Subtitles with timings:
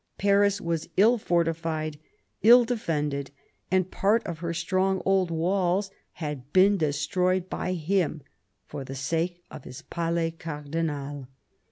[0.17, 1.99] Paris was ill fortified,
[2.41, 3.29] ill defended,
[3.69, 8.23] and part of her strong old walls had been destroyed by him
[8.65, 11.27] for the sake of his Palais Cardinal.